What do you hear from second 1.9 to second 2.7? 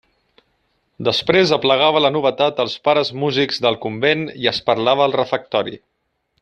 la novetat